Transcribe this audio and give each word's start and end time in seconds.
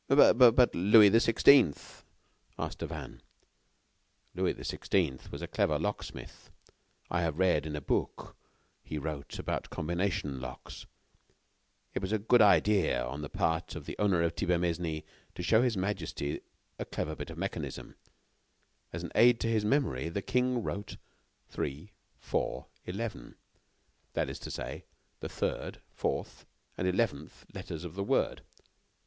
"But 0.07 0.73
Louis 0.73 1.09
the 1.09 1.19
sixteenth?" 1.19 2.03
asked 2.57 2.79
Devanne. 2.79 3.21
"Louis 4.33 4.53
the 4.53 4.63
sixteenth 4.65 5.31
was 5.31 5.43
a 5.43 5.47
clever 5.47 5.77
locksmith. 5.77 6.49
I 7.11 7.21
have 7.21 7.37
read 7.37 7.67
a 7.67 7.81
book 7.81 8.35
he 8.81 8.97
wrote 8.97 9.37
about 9.37 9.69
combination 9.69 10.41
locks. 10.41 10.87
It 11.93 12.01
was 12.01 12.11
a 12.11 12.17
good 12.17 12.41
idea 12.41 13.05
on 13.05 13.21
the 13.21 13.29
part 13.29 13.75
of 13.75 13.85
the 13.85 13.95
owner 13.99 14.23
of 14.23 14.33
Thibermesnil 14.33 15.03
to 15.35 15.43
show 15.43 15.61
His 15.61 15.77
Majesty 15.77 16.41
a 16.79 16.85
clever 16.85 17.15
bit 17.15 17.29
of 17.29 17.37
mechanism. 17.37 17.93
As 18.91 19.03
an 19.03 19.11
aid 19.13 19.39
to 19.41 19.47
his 19.47 19.63
memory, 19.63 20.09
the 20.09 20.23
king 20.23 20.63
wrote: 20.63 20.97
3 21.49 21.91
4 22.17 22.65
11, 22.85 23.35
that 24.13 24.31
is 24.31 24.39
to 24.39 24.49
say, 24.49 24.83
the 25.19 25.29
third, 25.29 25.79
fourth 25.91 26.47
and 26.75 26.87
eleventh 26.87 27.45
letters 27.53 27.83
of 27.85 27.93
the 27.93 28.03
word." 28.03 28.41